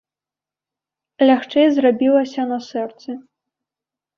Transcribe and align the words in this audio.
Лягчэй 1.29 1.67
зрабілася 1.75 2.41
на 2.53 2.59
сэрцы. 2.69 3.09